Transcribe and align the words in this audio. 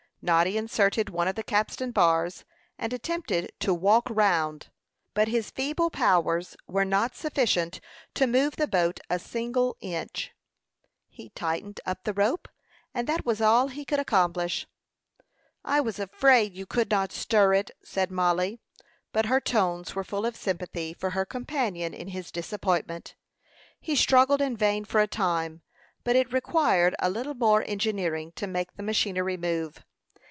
Noddy 0.23 0.55
inserted 0.55 1.09
one 1.09 1.27
of 1.27 1.33
the 1.33 1.41
capstan 1.41 1.89
bars, 1.89 2.45
and 2.77 2.93
attempted 2.93 3.51
to 3.61 3.73
"walk 3.73 4.07
round;" 4.07 4.69
but 5.15 5.27
his 5.27 5.49
feeble 5.49 5.89
powers 5.89 6.55
were 6.67 6.85
not 6.85 7.15
sufficient 7.15 7.79
to 8.13 8.27
move 8.27 8.55
the 8.55 8.67
boat 8.67 8.99
a 9.09 9.17
single 9.17 9.75
inch. 9.79 10.29
He 11.09 11.29
tightened 11.29 11.79
up 11.87 12.03
the 12.03 12.13
rope, 12.13 12.47
and 12.93 13.07
that 13.07 13.25
was 13.25 13.41
all 13.41 13.69
he 13.69 13.83
could 13.83 13.99
accomplish. 13.99 14.67
"I 15.65 15.81
was 15.81 15.97
afraid 15.97 16.53
you 16.53 16.67
could 16.67 16.91
not 16.91 17.11
stir 17.11 17.55
it," 17.55 17.71
said 17.83 18.11
Mollie; 18.11 18.59
but 19.11 19.25
her 19.25 19.41
tones 19.41 19.95
were 19.95 20.03
full 20.03 20.27
of 20.27 20.35
sympathy 20.35 20.93
for 20.93 21.09
her 21.09 21.25
companion 21.25 21.95
in 21.95 22.09
his 22.09 22.31
disappointment. 22.31 23.15
He 23.79 23.95
struggled 23.95 24.39
in 24.39 24.55
vain 24.55 24.85
for 24.85 25.01
a 25.01 25.07
time; 25.07 25.63
but 26.03 26.15
it 26.15 26.31
required 26.31 26.95
a 26.99 27.09
little 27.09 27.33
more 27.33 27.63
engineering 27.65 28.33
to 28.33 28.45
make 28.45 28.73
the 28.75 28.83
machinery 28.83 29.35
move. 29.35 29.83